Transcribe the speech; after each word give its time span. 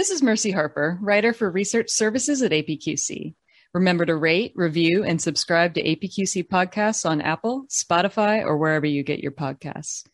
This 0.00 0.08
is 0.08 0.22
Mercy 0.22 0.50
Harper, 0.50 0.98
writer 1.02 1.34
for 1.34 1.50
research 1.50 1.90
services 1.90 2.40
at 2.40 2.52
APQC. 2.52 3.34
Remember 3.74 4.06
to 4.06 4.16
rate, 4.16 4.54
review, 4.56 5.04
and 5.04 5.20
subscribe 5.20 5.74
to 5.74 5.82
APQC 5.82 6.48
podcasts 6.48 7.04
on 7.04 7.20
Apple, 7.20 7.66
Spotify, 7.68 8.42
or 8.42 8.56
wherever 8.56 8.86
you 8.86 9.02
get 9.02 9.20
your 9.20 9.30
podcasts. 9.30 10.06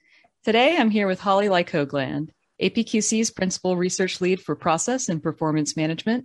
Today, 0.45 0.77
I'm 0.77 0.91
here 0.91 1.07
with 1.07 1.21
Holly 1.21 1.49
Lyke-Ho-Gland, 1.49 2.33
APQC's 2.61 3.31
Principal 3.31 3.77
Research 3.77 4.21
Lead 4.21 4.43
for 4.43 4.57
Process 4.57 5.09
and 5.09 5.23
Performance 5.23 5.77
Management, 5.77 6.25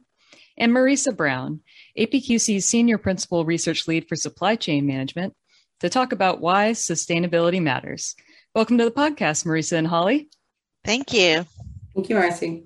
and 0.57 0.71
Marisa 0.71 1.16
Brown, 1.16 1.59
APQC's 1.96 2.66
Senior 2.66 2.98
Principal 2.98 3.46
Research 3.46 3.88
Lead 3.88 4.09
for 4.09 4.16
Supply 4.16 4.55
Chain 4.55 4.88
Management, 4.88 5.36
to 5.82 5.89
talk 5.89 6.14
about 6.14 6.41
why 6.41 6.71
sustainability 6.71 7.62
matters. 7.62 8.16
Welcome 8.55 8.80
to 8.80 8.86
the 8.86 8.89
podcast, 8.89 9.46
Marisa 9.46 9.73
and 9.73 9.86
Holly. 9.86 10.32
Thank 10.84 11.14
you. 11.14 11.46
Thank 11.93 12.09
you, 12.09 12.15
Marcy. 12.15 12.64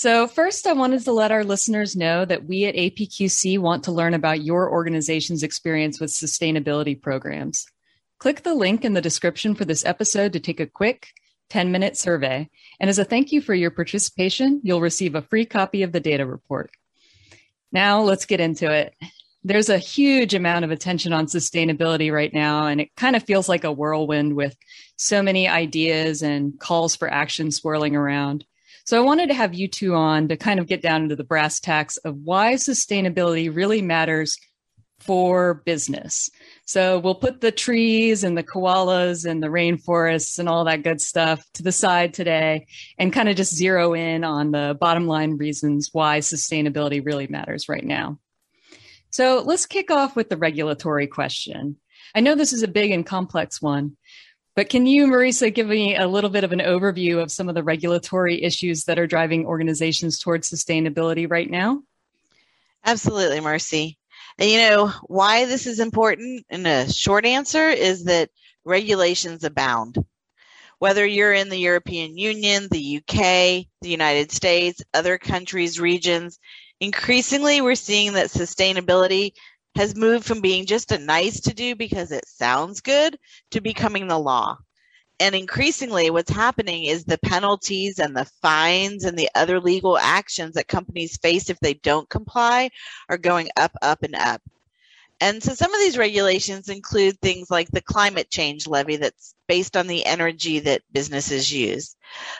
So, 0.00 0.26
first, 0.26 0.66
I 0.66 0.72
wanted 0.72 1.04
to 1.04 1.12
let 1.12 1.30
our 1.30 1.44
listeners 1.44 1.94
know 1.94 2.24
that 2.24 2.46
we 2.46 2.64
at 2.64 2.74
APQC 2.74 3.58
want 3.58 3.84
to 3.84 3.92
learn 3.92 4.14
about 4.14 4.42
your 4.42 4.70
organization's 4.70 5.42
experience 5.42 6.00
with 6.00 6.08
sustainability 6.08 6.98
programs. 6.98 7.66
Click 8.16 8.42
the 8.42 8.54
link 8.54 8.82
in 8.82 8.94
the 8.94 9.02
description 9.02 9.54
for 9.54 9.66
this 9.66 9.84
episode 9.84 10.32
to 10.32 10.40
take 10.40 10.58
a 10.58 10.66
quick 10.66 11.08
10 11.50 11.70
minute 11.70 11.98
survey. 11.98 12.48
And 12.80 12.88
as 12.88 12.98
a 12.98 13.04
thank 13.04 13.30
you 13.30 13.42
for 13.42 13.52
your 13.52 13.70
participation, 13.70 14.62
you'll 14.64 14.80
receive 14.80 15.14
a 15.14 15.20
free 15.20 15.44
copy 15.44 15.82
of 15.82 15.92
the 15.92 16.00
data 16.00 16.24
report. 16.24 16.70
Now, 17.70 18.00
let's 18.00 18.24
get 18.24 18.40
into 18.40 18.72
it. 18.72 18.94
There's 19.44 19.68
a 19.68 19.76
huge 19.76 20.32
amount 20.32 20.64
of 20.64 20.70
attention 20.70 21.12
on 21.12 21.26
sustainability 21.26 22.10
right 22.10 22.32
now, 22.32 22.68
and 22.68 22.80
it 22.80 22.96
kind 22.96 23.16
of 23.16 23.24
feels 23.24 23.50
like 23.50 23.64
a 23.64 23.72
whirlwind 23.72 24.34
with 24.34 24.56
so 24.96 25.22
many 25.22 25.46
ideas 25.46 26.22
and 26.22 26.58
calls 26.58 26.96
for 26.96 27.12
action 27.12 27.50
swirling 27.50 27.96
around. 27.96 28.46
So 28.90 28.96
I 28.96 29.06
wanted 29.06 29.28
to 29.28 29.34
have 29.34 29.54
you 29.54 29.68
two 29.68 29.94
on 29.94 30.26
to 30.26 30.36
kind 30.36 30.58
of 30.58 30.66
get 30.66 30.82
down 30.82 31.04
into 31.04 31.14
the 31.14 31.22
brass 31.22 31.60
tacks 31.60 31.96
of 31.98 32.16
why 32.24 32.54
sustainability 32.54 33.48
really 33.54 33.82
matters 33.82 34.36
for 34.98 35.62
business. 35.64 36.28
So 36.64 36.98
we'll 36.98 37.14
put 37.14 37.40
the 37.40 37.52
trees 37.52 38.24
and 38.24 38.36
the 38.36 38.42
koalas 38.42 39.24
and 39.24 39.40
the 39.40 39.46
rainforests 39.46 40.40
and 40.40 40.48
all 40.48 40.64
that 40.64 40.82
good 40.82 41.00
stuff 41.00 41.40
to 41.54 41.62
the 41.62 41.70
side 41.70 42.14
today 42.14 42.66
and 42.98 43.12
kind 43.12 43.28
of 43.28 43.36
just 43.36 43.54
zero 43.54 43.94
in 43.94 44.24
on 44.24 44.50
the 44.50 44.76
bottom 44.80 45.06
line 45.06 45.36
reasons 45.36 45.90
why 45.92 46.18
sustainability 46.18 47.00
really 47.06 47.28
matters 47.28 47.68
right 47.68 47.84
now. 47.84 48.18
So 49.10 49.44
let's 49.46 49.66
kick 49.66 49.92
off 49.92 50.16
with 50.16 50.30
the 50.30 50.36
regulatory 50.36 51.06
question. 51.06 51.76
I 52.12 52.18
know 52.18 52.34
this 52.34 52.52
is 52.52 52.64
a 52.64 52.68
big 52.68 52.90
and 52.90 53.06
complex 53.06 53.62
one, 53.62 53.96
but 54.56 54.68
can 54.68 54.86
you, 54.86 55.06
Marisa, 55.06 55.54
give 55.54 55.68
me 55.68 55.96
a 55.96 56.08
little 56.08 56.30
bit 56.30 56.44
of 56.44 56.52
an 56.52 56.58
overview 56.58 57.22
of 57.22 57.30
some 57.30 57.48
of 57.48 57.54
the 57.54 57.62
regulatory 57.62 58.42
issues 58.42 58.84
that 58.84 58.98
are 58.98 59.06
driving 59.06 59.46
organizations 59.46 60.18
towards 60.18 60.50
sustainability 60.50 61.30
right 61.30 61.48
now? 61.48 61.82
Absolutely, 62.84 63.40
Mercy. 63.40 63.98
And 64.38 64.50
you 64.50 64.58
know, 64.58 64.92
why 65.04 65.44
this 65.44 65.66
is 65.66 65.80
important 65.80 66.46
in 66.50 66.66
a 66.66 66.90
short 66.90 67.26
answer 67.26 67.68
is 67.68 68.04
that 68.04 68.30
regulations 68.64 69.44
abound. 69.44 69.98
Whether 70.78 71.04
you're 71.06 71.34
in 71.34 71.50
the 71.50 71.58
European 71.58 72.16
Union, 72.16 72.66
the 72.70 72.96
UK, 72.96 73.66
the 73.82 73.90
United 73.90 74.32
States, 74.32 74.82
other 74.94 75.18
countries, 75.18 75.78
regions, 75.78 76.38
increasingly 76.80 77.60
we're 77.60 77.74
seeing 77.74 78.14
that 78.14 78.28
sustainability 78.28 79.32
has 79.76 79.94
moved 79.94 80.26
from 80.26 80.40
being 80.40 80.66
just 80.66 80.92
a 80.92 80.98
nice 80.98 81.40
to 81.42 81.54
do 81.54 81.74
because 81.74 82.12
it 82.12 82.26
sounds 82.26 82.80
good 82.80 83.18
to 83.50 83.60
becoming 83.60 84.08
the 84.08 84.18
law. 84.18 84.58
And 85.20 85.34
increasingly, 85.34 86.08
what's 86.08 86.30
happening 86.30 86.84
is 86.84 87.04
the 87.04 87.18
penalties 87.18 87.98
and 87.98 88.16
the 88.16 88.24
fines 88.40 89.04
and 89.04 89.18
the 89.18 89.28
other 89.34 89.60
legal 89.60 89.98
actions 89.98 90.54
that 90.54 90.66
companies 90.66 91.18
face 91.18 91.50
if 91.50 91.60
they 91.60 91.74
don't 91.74 92.08
comply 92.08 92.70
are 93.08 93.18
going 93.18 93.50
up, 93.56 93.72
up, 93.82 94.02
and 94.02 94.14
up. 94.14 94.40
And 95.20 95.42
so 95.42 95.52
some 95.52 95.74
of 95.74 95.80
these 95.80 95.98
regulations 95.98 96.70
include 96.70 97.20
things 97.20 97.50
like 97.50 97.68
the 97.70 97.82
climate 97.82 98.30
change 98.30 98.66
levy 98.66 98.96
that's 98.96 99.34
based 99.46 99.76
on 99.76 99.86
the 99.86 100.06
energy 100.06 100.60
that 100.60 100.80
businesses 100.90 101.52
use. 101.52 101.94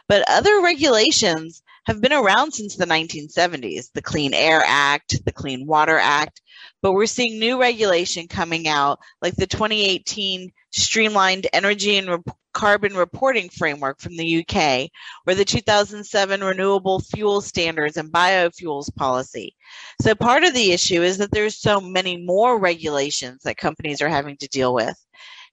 But 0.09 0.25
other 0.27 0.63
regulations 0.63 1.63
have 1.85 2.01
been 2.01 2.15
around 2.15 2.53
since 2.53 2.77
the 2.77 2.87
1970s 2.87 3.93
the 3.93 4.01
Clean 4.01 4.33
Air 4.33 4.63
Act, 4.65 5.23
the 5.25 5.33
Clean 5.33 5.67
Water 5.67 5.99
Act, 5.99 6.41
but 6.83 6.93
we're 6.93 7.07
seeing 7.07 7.39
new 7.39 7.61
regulation 7.61 8.29
coming 8.29 8.69
out, 8.69 9.01
like 9.23 9.37
the 9.37 9.47
2018 9.47 10.53
Streamlined 10.73 11.47
Energy 11.53 11.97
and 11.97 12.23
Carbon 12.53 12.95
Reporting 12.95 13.49
Framework 13.49 14.01
from 14.01 14.17
the 14.17 14.45
UK, 14.45 14.91
or 15.27 15.35
the 15.35 15.45
2007 15.45 16.41
Renewable 16.41 17.01
Fuel 17.01 17.41
Standards 17.41 17.97
and 17.97 18.13
Biofuels 18.13 18.95
Policy. 18.97 19.55
So 20.01 20.15
part 20.15 20.45
of 20.45 20.55
the 20.55 20.73
issue 20.73 21.03
is 21.03 21.19
that 21.19 21.31
there's 21.31 21.59
so 21.59 21.81
many 21.81 22.17
more 22.17 22.59
regulations 22.59 23.43
that 23.45 23.57
companies 23.57 24.03
are 24.03 24.09
having 24.09 24.37
to 24.39 24.49
deal 24.49 24.75
with. 24.75 24.97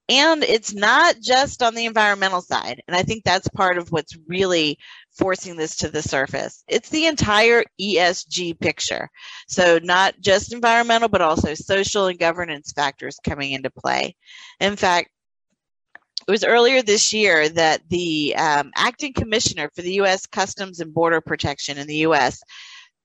And 0.09 0.43
it's 0.43 0.73
not 0.73 1.17
just 1.21 1.61
on 1.61 1.75
the 1.75 1.85
environmental 1.85 2.41
side. 2.41 2.81
And 2.87 2.95
I 2.95 3.03
think 3.03 3.23
that's 3.23 3.49
part 3.49 3.77
of 3.77 3.91
what's 3.91 4.17
really 4.27 4.77
forcing 5.17 5.55
this 5.55 5.77
to 5.77 5.89
the 5.89 6.01
surface. 6.01 6.63
It's 6.67 6.89
the 6.89 7.07
entire 7.07 7.63
ESG 7.81 8.59
picture. 8.59 9.09
So 9.47 9.79
not 9.81 10.15
just 10.19 10.53
environmental, 10.53 11.09
but 11.09 11.21
also 11.21 11.53
social 11.53 12.07
and 12.07 12.19
governance 12.19 12.71
factors 12.71 13.19
coming 13.23 13.51
into 13.51 13.69
play. 13.69 14.15
In 14.59 14.75
fact, 14.75 15.09
it 16.27 16.31
was 16.31 16.43
earlier 16.43 16.81
this 16.81 17.13
year 17.13 17.47
that 17.49 17.81
the 17.89 18.35
um, 18.35 18.71
acting 18.75 19.13
commissioner 19.13 19.69
for 19.73 19.81
the 19.81 19.93
U.S. 19.93 20.25
Customs 20.25 20.81
and 20.81 20.93
Border 20.93 21.21
Protection 21.21 21.77
in 21.77 21.87
the 21.87 21.97
U.S. 21.97 22.41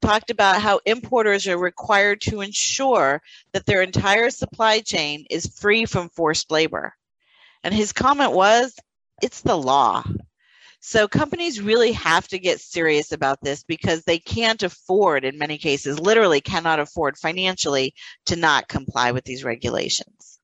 talked 0.01 0.31
about 0.31 0.61
how 0.61 0.81
importers 0.85 1.47
are 1.47 1.59
required 1.59 2.21
to 2.23 2.41
ensure 2.41 3.23
that 3.53 3.65
their 3.65 3.83
entire 3.83 4.31
supply 4.31 4.81
chain 4.81 5.25
is 5.31 5.59
free 5.61 5.85
from 5.85 6.09
forced 6.09 6.51
labor. 6.51 6.95
And 7.63 7.73
his 7.73 7.93
comment 7.93 8.33
was, 8.33 8.75
it's 9.23 9.43
the 9.43 9.57
law. 9.57 10.03
So 10.85 11.07
companies 11.07 11.61
really 11.61 11.93
have 11.93 12.27
to 12.29 12.41
get 12.41 12.61
serious 12.61 13.13
about 13.13 13.41
this 13.41 13.63
because 13.63 14.03
they 14.03 14.19
can't 14.19 14.65
afford, 14.65 15.25
in 15.25 15.39
many 15.39 15.57
cases, 15.57 16.01
literally 16.01 16.41
cannot 16.41 16.81
afford 16.81 17.17
financially 17.17 17.95
to 18.27 18.35
not 18.35 18.67
comply 18.67 19.13
with 19.13 19.23
these 19.25 19.45
regulations. 19.45 20.41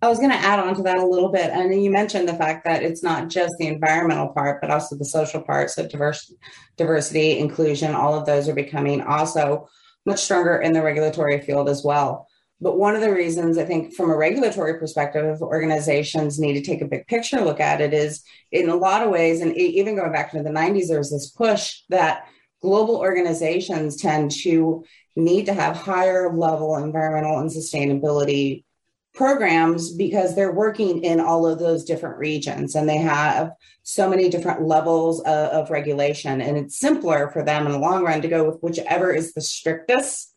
I 0.00 0.08
was 0.08 0.18
going 0.18 0.30
to 0.30 0.36
add 0.36 0.60
on 0.60 0.76
to 0.76 0.82
that 0.82 0.98
a 0.98 1.04
little 1.04 1.30
bit. 1.30 1.50
And 1.50 1.82
you 1.82 1.90
mentioned 1.90 2.28
the 2.28 2.34
fact 2.34 2.64
that 2.64 2.84
it's 2.84 3.02
not 3.02 3.28
just 3.28 3.54
the 3.58 3.66
environmental 3.66 4.28
part, 4.28 4.60
but 4.60 4.70
also 4.70 4.96
the 4.96 5.04
social 5.04 5.42
part. 5.42 5.68
So 5.70 5.88
diverse, 5.88 6.32
diversity, 6.76 7.38
inclusion, 7.38 7.92
all 7.92 8.14
of 8.14 8.26
those 8.26 8.48
are 8.48 8.54
becoming 8.54 9.02
also 9.02 9.68
much 10.06 10.20
stronger 10.20 10.58
in 10.58 10.72
the 10.72 10.82
regulatory 10.82 11.40
field 11.40 11.68
as 11.68 11.82
well. 11.82 12.28
But 12.60 12.78
one 12.78 12.94
of 12.94 13.00
the 13.00 13.12
reasons 13.12 13.58
I 13.58 13.64
think, 13.64 13.94
from 13.94 14.10
a 14.10 14.16
regulatory 14.16 14.78
perspective, 14.78 15.42
organizations 15.42 16.38
need 16.38 16.54
to 16.54 16.62
take 16.62 16.80
a 16.80 16.86
big 16.86 17.06
picture 17.06 17.40
look 17.40 17.60
at 17.60 17.80
it 17.80 17.92
is 17.92 18.22
in 18.52 18.68
a 18.68 18.76
lot 18.76 19.02
of 19.02 19.10
ways, 19.10 19.40
and 19.40 19.56
even 19.56 19.96
going 19.96 20.12
back 20.12 20.30
to 20.30 20.42
the 20.42 20.50
90s, 20.50 20.88
there 20.88 20.98
was 20.98 21.10
this 21.10 21.30
push 21.30 21.80
that 21.88 22.26
global 22.62 22.96
organizations 22.96 23.96
tend 23.96 24.30
to 24.30 24.84
need 25.16 25.46
to 25.46 25.54
have 25.54 25.76
higher 25.76 26.32
level 26.34 26.76
environmental 26.76 27.38
and 27.38 27.50
sustainability 27.50 28.64
programs 29.14 29.94
because 29.94 30.34
they're 30.34 30.52
working 30.52 31.04
in 31.04 31.20
all 31.20 31.46
of 31.46 31.58
those 31.58 31.84
different 31.84 32.18
regions 32.18 32.74
and 32.74 32.88
they 32.88 32.96
have 32.96 33.52
so 33.84 34.08
many 34.08 34.28
different 34.28 34.66
levels 34.66 35.20
of, 35.20 35.26
of, 35.26 35.70
regulation 35.70 36.40
and 36.40 36.56
it's 36.56 36.78
simpler 36.78 37.28
for 37.28 37.44
them 37.44 37.64
in 37.64 37.72
the 37.72 37.78
long 37.78 38.02
run 38.02 38.20
to 38.20 38.28
go 38.28 38.44
with 38.44 38.60
whichever 38.60 39.12
is 39.12 39.32
the 39.32 39.40
strictest 39.40 40.33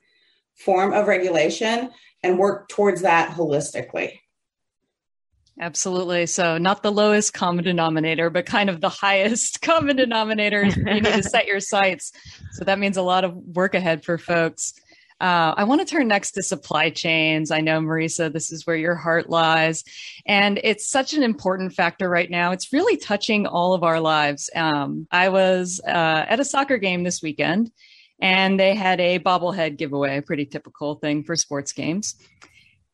form 0.57 0.94
of 0.94 1.07
regulation 1.07 1.90
and 2.23 2.38
work 2.38 2.68
towards 2.69 3.01
that 3.01 3.29
holistically 3.29 4.19
Absolutely. 5.59 6.28
So, 6.28 6.59
not 6.59 6.84
the 6.84 6.91
lowest 6.91 7.34
common 7.34 7.63
denominator, 7.63 8.29
but 8.29 8.45
kind 8.45 8.70
of 8.70 8.79
the 8.79 8.90
highest 8.90 9.61
common 9.64 9.96
denominator. 9.96 10.64
you 10.64 10.84
need 10.84 11.05
to 11.05 11.23
set 11.23 11.47
your 11.47 11.59
sights. 11.59 12.11
So, 12.52 12.64
that 12.64 12.78
means 12.78 12.96
a 12.96 13.02
lot 13.02 13.23
of 13.23 13.34
work 13.35 13.73
ahead 13.73 14.05
for 14.05 14.17
folks. 14.20 14.73
Uh, 15.20 15.55
I 15.58 15.64
want 15.64 15.82
to 15.82 15.87
turn 15.87 16.08
next 16.08 16.34
to 16.34 16.43
supply 16.43 16.91
chains. 16.91 17.49
I 17.49 17.61
know, 17.61 17.79
Marisa, 17.79 18.32
this 18.32 18.52
is 18.52 18.67
where 18.67 18.76
your 18.76 18.93
heart 18.93 19.32
lies. 19.32 19.84
And 20.28 20.59
it's 20.64 20.87
such 20.87 21.16
an 21.16 21.23
important 21.23 21.73
factor 21.73 22.08
right 22.08 22.29
now. 22.29 22.52
It's 22.52 22.72
really 22.72 22.97
touching 22.97 23.47
all 23.47 23.73
of 23.73 23.84
our 23.84 23.99
lives. 23.99 24.52
Um, 24.55 25.08
I 25.09 25.29
was 25.29 25.82
uh, 25.87 26.26
at 26.29 26.40
a 26.40 26.46
soccer 26.46 26.78
game 26.78 27.02
this 27.02 27.23
weekend 27.23 27.72
and 28.19 28.59
they 28.59 28.75
had 28.75 28.99
a 28.99 29.19
bobblehead 29.19 29.78
giveaway, 29.78 30.17
a 30.17 30.22
pretty 30.22 30.46
typical 30.46 30.96
thing 30.96 31.23
for 31.23 31.35
sports 31.35 31.72
games. 31.72 32.16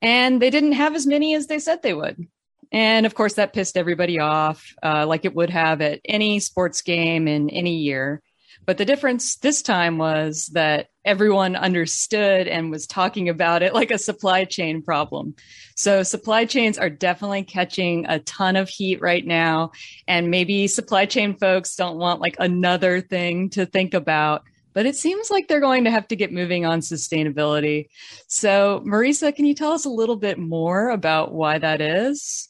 And 0.01 0.41
they 0.41 0.49
didn't 0.49 0.73
have 0.73 0.95
as 0.95 1.07
many 1.07 1.33
as 1.33 1.47
they 1.47 1.59
said 1.59 1.81
they 1.81 1.93
would. 1.93 2.27
And 2.71 3.05
of 3.05 3.13
course, 3.13 3.35
that 3.35 3.53
pissed 3.53 3.77
everybody 3.77 4.19
off, 4.19 4.73
uh, 4.81 5.05
like 5.07 5.25
it 5.25 5.35
would 5.35 5.51
have 5.51 5.81
at 5.81 6.01
any 6.03 6.39
sports 6.39 6.81
game 6.81 7.27
in 7.27 7.49
any 7.49 7.77
year. 7.77 8.21
But 8.65 8.77
the 8.77 8.85
difference 8.85 9.35
this 9.37 9.61
time 9.61 9.97
was 9.97 10.47
that 10.53 10.87
everyone 11.05 11.55
understood 11.55 12.47
and 12.47 12.71
was 12.71 12.87
talking 12.87 13.27
about 13.29 13.61
it 13.61 13.73
like 13.73 13.91
a 13.91 13.97
supply 13.97 14.45
chain 14.45 14.81
problem. 14.81 15.35
So 15.75 16.03
supply 16.03 16.45
chains 16.45 16.77
are 16.77 16.89
definitely 16.89 17.43
catching 17.43 18.05
a 18.07 18.19
ton 18.19 18.55
of 18.55 18.69
heat 18.69 19.01
right 19.01 19.25
now. 19.25 19.71
And 20.07 20.31
maybe 20.31 20.67
supply 20.67 21.05
chain 21.05 21.35
folks 21.35 21.75
don't 21.75 21.97
want 21.97 22.21
like 22.21 22.37
another 22.39 23.01
thing 23.01 23.49
to 23.51 23.65
think 23.65 23.93
about 23.93 24.43
but 24.73 24.85
it 24.85 24.95
seems 24.95 25.29
like 25.29 25.47
they're 25.47 25.59
going 25.59 25.83
to 25.85 25.91
have 25.91 26.07
to 26.09 26.15
get 26.15 26.31
moving 26.33 26.65
on 26.65 26.79
sustainability. 26.79 27.87
So, 28.27 28.83
Marisa, 28.85 29.35
can 29.35 29.45
you 29.45 29.53
tell 29.53 29.71
us 29.71 29.85
a 29.85 29.89
little 29.89 30.15
bit 30.15 30.37
more 30.37 30.89
about 30.89 31.33
why 31.33 31.57
that 31.59 31.81
is? 31.81 32.49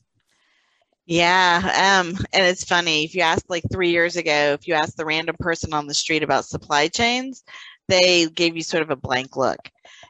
Yeah, 1.05 2.01
um, 2.01 2.17
and 2.31 2.45
it's 2.45 2.63
funny 2.63 3.03
if 3.03 3.13
you 3.13 3.21
ask 3.21 3.43
like 3.49 3.63
three 3.71 3.89
years 3.91 4.15
ago, 4.15 4.55
if 4.57 4.67
you 4.67 4.73
asked 4.73 4.95
the 4.95 5.05
random 5.05 5.35
person 5.37 5.73
on 5.73 5.85
the 5.85 5.93
street 5.93 6.23
about 6.23 6.45
supply 6.45 6.87
chains, 6.87 7.43
they 7.89 8.27
gave 8.27 8.55
you 8.55 8.63
sort 8.63 8.83
of 8.83 8.89
a 8.89 8.95
blank 8.95 9.35
look, 9.35 9.59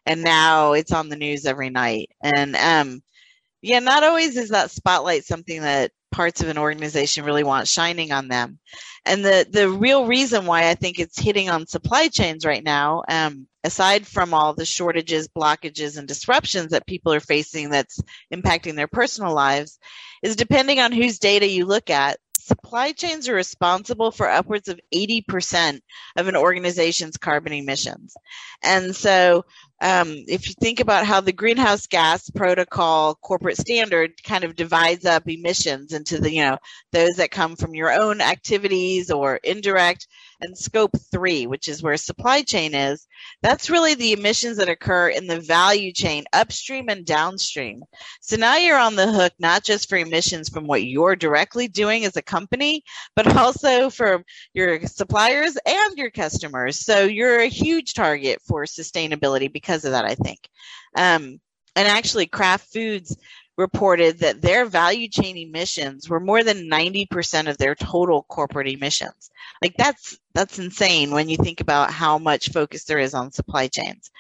and 0.06 0.22
now 0.22 0.74
it's 0.74 0.92
on 0.92 1.10
the 1.10 1.16
news 1.16 1.48
every 1.48 1.72
night. 1.72 2.12
And 2.22 2.56
um, 2.56 3.02
yeah, 3.64 3.80
not 3.80 4.04
always 4.04 4.38
is 4.38 4.50
that 4.50 4.70
spotlight 4.70 5.26
something 5.26 5.62
that 5.62 5.92
parts 6.14 6.42
of 6.42 6.48
an 6.48 6.58
organization 6.58 7.26
really 7.26 7.44
want 7.44 7.68
shining 7.68 8.12
on 8.12 8.28
them. 8.28 8.60
And 9.06 9.26
the 9.26 9.46
the 9.50 9.68
real 9.68 10.06
reason 10.06 10.46
why 10.46 10.70
I 10.70 10.76
think 10.76 11.00
it's 11.00 11.20
hitting 11.20 11.50
on 11.50 11.68
supply 11.68 12.08
chains 12.08 12.46
right 12.46 12.64
now, 12.64 13.04
um, 13.10 13.48
aside 13.64 14.08
from 14.08 14.34
all 14.34 14.54
the 14.54 14.66
shortages, 14.66 15.28
blockages, 15.28 15.98
and 15.98 16.08
disruptions 16.08 16.72
that 16.72 16.88
people 16.88 17.12
are 17.14 17.20
facing 17.20 17.72
that's 17.72 18.00
impacting 18.34 18.76
their 18.76 18.88
personal 18.88 19.34
lives, 19.34 19.80
is 20.22 20.38
depending 20.38 20.80
on 20.80 20.94
whose 20.94 21.20
data 21.20 21.48
you 21.48 21.66
look 21.66 21.90
at, 21.90 22.18
supply 22.44 22.92
chains 22.92 23.28
are 23.28 23.36
responsible 23.36 24.12
for 24.12 24.30
upwards 24.30 24.68
of 24.68 24.80
80% 24.94 25.80
of 26.18 26.28
an 26.28 26.36
organization's 26.36 27.18
carbon 27.18 27.54
emissions. 27.54 28.16
And 28.62 28.96
so, 28.96 29.46
um, 29.84 30.08
if 30.30 30.48
you 30.48 30.54
think 30.62 30.80
about 30.80 31.06
how 31.06 31.20
the 31.20 31.34
greenhouse 31.34 31.88
gas 31.88 32.30
protocol 32.30 33.16
corporate 33.16 33.58
standard 33.58 34.12
kind 34.24 34.46
of 34.46 34.56
divides 34.56 35.04
up 35.04 35.28
emissions 35.28 35.92
into 35.92 36.22
the, 36.22 36.32
you 36.32 36.42
know, 36.42 36.58
those 36.94 37.16
that 37.18 37.32
come 37.32 37.58
from 37.58 37.76
your 37.76 37.92
own 37.92 38.22
activities 38.22 39.12
or 39.12 39.36
indirect, 39.44 40.08
and 40.44 40.58
scope 40.58 40.92
three, 41.12 41.48
which 41.48 41.68
is 41.68 41.82
where 41.82 41.98
supply 41.98 42.42
chain 42.42 42.76
is, 42.76 43.08
that's 43.42 43.70
really 43.70 43.96
the 43.96 44.14
emissions 44.14 44.58
that 44.58 44.70
occur 44.70 45.10
in 45.10 45.28
the 45.28 45.40
value 45.40 45.92
chain 45.92 46.26
upstream 46.34 46.90
and 46.90 47.06
downstream. 47.06 47.84
So 48.22 48.36
now 48.36 48.58
you're 48.58 48.78
on 48.78 48.96
the 48.96 49.12
hook, 49.12 49.34
not 49.40 49.64
just 49.64 49.90
for 49.90 49.98
emissions 49.98 50.50
from 50.50 50.68
what 50.68 50.84
you're 50.84 51.16
directly 51.16 51.68
doing 51.68 52.06
as 52.06 52.18
a 52.18 52.22
company, 52.22 52.84
but 53.16 53.28
also 53.38 53.90
from 53.90 54.24
your 54.54 54.86
suppliers 54.86 55.58
and 55.66 55.98
your 55.98 56.12
customers. 56.12 56.80
So 56.80 57.04
you're 57.04 57.40
a 57.40 57.48
huge 57.48 57.94
target 57.94 58.42
for 58.42 58.66
sustainability 58.66 59.52
because 59.52 59.86
of 59.86 59.92
that, 59.92 60.06
I 60.06 60.16
think. 60.16 60.40
Um, 60.96 61.40
and 61.76 61.88
actually, 61.88 62.28
Kraft 62.28 62.72
Foods 62.72 63.18
reported 63.58 64.20
that 64.20 64.42
their 64.42 64.66
value 64.66 65.08
chain 65.08 65.38
emissions 65.38 66.10
were 66.10 66.20
more 66.20 66.44
than 66.44 66.70
90% 66.70 67.50
of 67.50 67.58
their 67.58 67.76
total 67.76 68.24
corporate 68.24 68.68
emissions. 68.68 69.30
Like 69.62 69.76
that's 69.78 70.18
that's 70.34 70.60
insane 70.60 71.12
when 71.12 71.30
you 71.30 71.38
think 71.38 71.62
about 71.62 71.92
how 71.92 72.18
much 72.18 72.50
focus 72.50 72.86
there 72.86 73.00
is 73.00 73.14
on 73.14 73.32
supply 73.32 73.68
chains. 73.68 74.12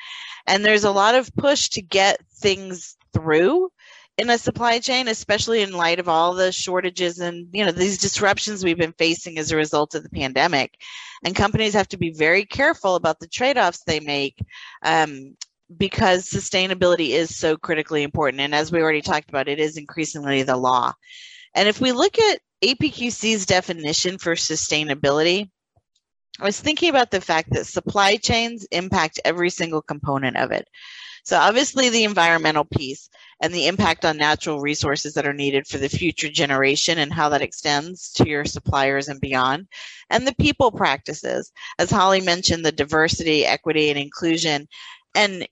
And 0.45 0.63
there's 0.63 0.83
a 0.83 0.91
lot 0.91 1.15
of 1.15 1.35
push 1.35 1.69
to 1.69 1.81
get 1.81 2.19
things 2.35 2.95
through 3.13 3.71
in 4.17 4.29
a 4.29 4.37
supply 4.37 4.79
chain, 4.79 5.07
especially 5.07 5.61
in 5.61 5.71
light 5.71 5.99
of 5.99 6.07
all 6.07 6.33
the 6.33 6.51
shortages 6.51 7.19
and 7.19 7.47
you 7.51 7.65
know 7.65 7.71
these 7.71 7.97
disruptions 7.97 8.63
we've 8.63 8.77
been 8.77 8.93
facing 8.93 9.39
as 9.39 9.51
a 9.51 9.57
result 9.57 9.95
of 9.95 10.03
the 10.03 10.09
pandemic. 10.09 10.75
And 11.25 11.35
companies 11.35 11.73
have 11.73 11.87
to 11.89 11.97
be 11.97 12.11
very 12.11 12.45
careful 12.45 12.95
about 12.95 13.19
the 13.19 13.27
trade-offs 13.27 13.83
they 13.83 14.01
make 14.01 14.37
um, 14.83 15.35
because 15.77 16.29
sustainability 16.29 17.09
is 17.09 17.35
so 17.35 17.57
critically 17.57 18.03
important. 18.03 18.41
And 18.41 18.53
as 18.53 18.71
we 18.71 18.81
already 18.81 19.01
talked 19.01 19.29
about, 19.29 19.47
it 19.47 19.59
is 19.59 19.77
increasingly 19.77 20.43
the 20.43 20.57
law. 20.57 20.93
And 21.55 21.67
if 21.67 21.79
we 21.79 21.91
look 21.91 22.17
at 22.19 22.39
APQC's 22.63 23.45
definition 23.45 24.17
for 24.17 24.35
sustainability, 24.35 25.49
I 26.39 26.45
was 26.45 26.59
thinking 26.59 26.89
about 26.89 27.11
the 27.11 27.21
fact 27.21 27.51
that 27.51 27.67
supply 27.67 28.17
chains 28.17 28.65
impact 28.71 29.19
every 29.23 29.49
single 29.49 29.81
component 29.81 30.37
of 30.37 30.51
it. 30.51 30.67
So, 31.25 31.37
obviously, 31.37 31.89
the 31.89 32.03
environmental 32.03 32.65
piece 32.65 33.09
and 33.41 33.53
the 33.53 33.67
impact 33.67 34.03
on 34.03 34.17
natural 34.17 34.59
resources 34.59 35.13
that 35.13 35.25
are 35.25 35.33
needed 35.33 35.67
for 35.67 35.77
the 35.77 35.87
future 35.87 36.29
generation 36.29 36.97
and 36.97 37.13
how 37.13 37.29
that 37.29 37.41
extends 37.41 38.11
to 38.13 38.27
your 38.27 38.43
suppliers 38.43 39.07
and 39.07 39.21
beyond. 39.21 39.67
And 40.09 40.27
the 40.27 40.35
people 40.35 40.71
practices. 40.71 41.51
As 41.79 41.91
Holly 41.91 42.19
mentioned, 42.19 42.65
the 42.65 42.73
diversity, 42.73 43.45
equity, 43.45 43.89
and 43.89 43.97
inclusion. 43.97 44.67
And 45.15 45.47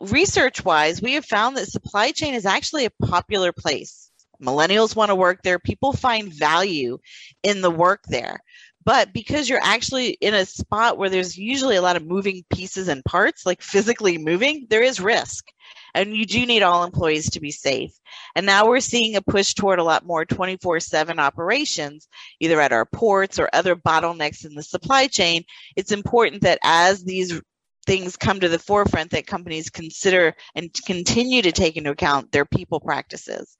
research 0.00 0.64
wise, 0.64 1.02
we 1.02 1.14
have 1.14 1.24
found 1.24 1.56
that 1.56 1.68
supply 1.68 2.12
chain 2.12 2.34
is 2.34 2.46
actually 2.46 2.86
a 2.86 3.06
popular 3.06 3.52
place. 3.52 4.10
Millennials 4.42 4.96
want 4.96 5.10
to 5.10 5.14
work 5.14 5.42
there. 5.42 5.58
People 5.58 5.92
find 5.92 6.32
value 6.32 6.98
in 7.42 7.60
the 7.60 7.70
work 7.70 8.02
there. 8.08 8.40
But 8.84 9.12
because 9.12 9.48
you're 9.48 9.62
actually 9.62 10.10
in 10.20 10.34
a 10.34 10.44
spot 10.44 10.98
where 10.98 11.08
there's 11.08 11.38
usually 11.38 11.76
a 11.76 11.82
lot 11.82 11.94
of 11.94 12.04
moving 12.04 12.44
pieces 12.52 12.88
and 12.88 13.04
parts, 13.04 13.46
like 13.46 13.62
physically 13.62 14.18
moving, 14.18 14.66
there 14.70 14.82
is 14.82 14.98
risk. 14.98 15.46
And 15.94 16.16
you 16.16 16.26
do 16.26 16.44
need 16.46 16.62
all 16.62 16.82
employees 16.82 17.30
to 17.30 17.40
be 17.40 17.52
safe. 17.52 17.92
And 18.34 18.44
now 18.44 18.66
we're 18.66 18.80
seeing 18.80 19.14
a 19.14 19.22
push 19.22 19.54
toward 19.54 19.78
a 19.78 19.84
lot 19.84 20.04
more 20.04 20.24
24 20.24 20.80
7 20.80 21.20
operations, 21.20 22.08
either 22.40 22.60
at 22.60 22.72
our 22.72 22.86
ports 22.86 23.38
or 23.38 23.48
other 23.52 23.76
bottlenecks 23.76 24.44
in 24.44 24.54
the 24.54 24.62
supply 24.62 25.06
chain. 25.06 25.44
It's 25.76 25.92
important 25.92 26.42
that 26.42 26.58
as 26.62 27.04
these 27.04 27.40
things 27.86 28.16
come 28.16 28.40
to 28.40 28.48
the 28.48 28.58
forefront 28.58 29.10
that 29.10 29.26
companies 29.26 29.70
consider 29.70 30.34
and 30.54 30.72
continue 30.86 31.42
to 31.42 31.52
take 31.52 31.76
into 31.76 31.90
account 31.90 32.32
their 32.32 32.44
people 32.44 32.80
practices. 32.80 33.56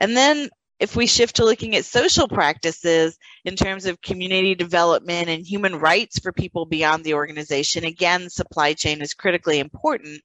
And 0.00 0.16
then 0.16 0.50
if 0.78 0.94
we 0.94 1.06
shift 1.06 1.36
to 1.36 1.44
looking 1.44 1.74
at 1.74 1.86
social 1.86 2.28
practices 2.28 3.18
in 3.44 3.56
terms 3.56 3.86
of 3.86 4.02
community 4.02 4.54
development 4.54 5.28
and 5.28 5.46
human 5.46 5.76
rights 5.76 6.18
for 6.18 6.32
people 6.32 6.66
beyond 6.66 7.02
the 7.02 7.14
organization, 7.14 7.84
again, 7.84 8.28
supply 8.28 8.74
chain 8.74 9.00
is 9.00 9.14
critically 9.14 9.58
important 9.58 10.20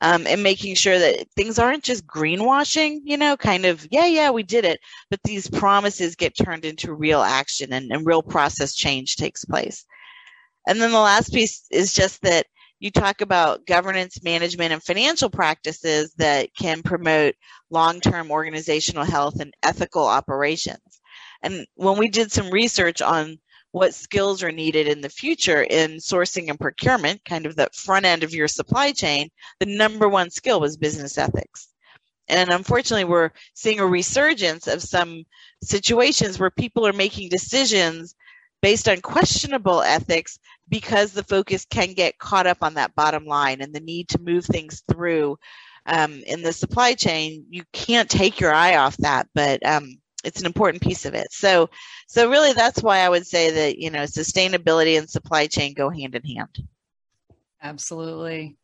um, 0.00 0.26
in 0.26 0.42
making 0.42 0.74
sure 0.74 0.98
that 0.98 1.30
things 1.36 1.58
aren't 1.58 1.84
just 1.84 2.06
greenwashing, 2.06 3.00
you 3.04 3.18
know, 3.18 3.36
kind 3.36 3.66
of, 3.66 3.86
yeah, 3.90 4.06
yeah, 4.06 4.30
we 4.30 4.42
did 4.42 4.64
it, 4.64 4.80
but 5.10 5.20
these 5.22 5.48
promises 5.48 6.16
get 6.16 6.34
turned 6.34 6.64
into 6.64 6.94
real 6.94 7.20
action 7.20 7.72
and, 7.72 7.92
and 7.92 8.06
real 8.06 8.22
process 8.22 8.74
change 8.74 9.16
takes 9.16 9.44
place. 9.44 9.84
And 10.66 10.80
then 10.80 10.92
the 10.92 10.98
last 10.98 11.32
piece 11.32 11.66
is 11.70 11.94
just 11.94 12.22
that 12.22 12.46
you 12.80 12.90
talk 12.90 13.20
about 13.20 13.66
governance, 13.66 14.22
management, 14.22 14.72
and 14.72 14.82
financial 14.82 15.28
practices 15.28 16.14
that 16.16 16.48
can 16.54 16.82
promote 16.82 17.34
long 17.70 18.00
term 18.00 18.30
organizational 18.30 19.04
health 19.04 19.40
and 19.40 19.54
ethical 19.62 20.06
operations. 20.06 21.00
And 21.42 21.66
when 21.74 21.98
we 21.98 22.08
did 22.08 22.32
some 22.32 22.50
research 22.50 23.02
on 23.02 23.38
what 23.72 23.94
skills 23.94 24.42
are 24.42 24.50
needed 24.50 24.88
in 24.88 25.00
the 25.00 25.08
future 25.08 25.62
in 25.62 25.92
sourcing 25.98 26.48
and 26.48 26.58
procurement, 26.58 27.24
kind 27.24 27.46
of 27.46 27.54
the 27.54 27.68
front 27.72 28.04
end 28.04 28.24
of 28.24 28.34
your 28.34 28.48
supply 28.48 28.92
chain, 28.92 29.28
the 29.60 29.66
number 29.66 30.08
one 30.08 30.30
skill 30.30 30.60
was 30.60 30.76
business 30.76 31.18
ethics. 31.18 31.68
And 32.28 32.50
unfortunately, 32.50 33.04
we're 33.04 33.30
seeing 33.54 33.80
a 33.80 33.86
resurgence 33.86 34.66
of 34.66 34.82
some 34.82 35.24
situations 35.62 36.38
where 36.38 36.50
people 36.50 36.86
are 36.86 36.92
making 36.92 37.28
decisions 37.28 38.14
based 38.62 38.88
on 38.88 39.00
questionable 39.00 39.82
ethics 39.82 40.38
because 40.70 41.12
the 41.12 41.24
focus 41.24 41.66
can 41.68 41.92
get 41.92 42.18
caught 42.18 42.46
up 42.46 42.58
on 42.62 42.74
that 42.74 42.94
bottom 42.94 43.26
line 43.26 43.60
and 43.60 43.74
the 43.74 43.80
need 43.80 44.08
to 44.08 44.20
move 44.20 44.46
things 44.46 44.82
through 44.90 45.36
um, 45.86 46.22
in 46.26 46.42
the 46.42 46.52
supply 46.52 46.94
chain. 46.94 47.44
You 47.50 47.64
can't 47.72 48.08
take 48.08 48.40
your 48.40 48.54
eye 48.54 48.76
off 48.76 48.96
that, 48.98 49.28
but 49.34 49.64
um, 49.66 49.98
it's 50.24 50.40
an 50.40 50.46
important 50.46 50.82
piece 50.82 51.04
of 51.04 51.14
it. 51.14 51.32
So, 51.32 51.68
so 52.06 52.30
really, 52.30 52.52
that's 52.52 52.82
why 52.82 53.00
I 53.00 53.08
would 53.08 53.26
say 53.26 53.50
that 53.50 53.78
you 53.78 53.90
know 53.90 54.04
sustainability 54.04 54.96
and 54.96 55.10
supply 55.10 55.46
chain 55.48 55.74
go 55.74 55.90
hand 55.90 56.14
in 56.14 56.24
hand. 56.24 56.66
Absolutely. 57.62 58.56